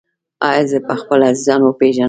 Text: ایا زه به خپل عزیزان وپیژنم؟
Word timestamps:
ایا 0.49 0.63
زه 0.71 0.77
به 0.87 0.95
خپل 1.01 1.19
عزیزان 1.29 1.61
وپیژنم؟ 1.63 1.99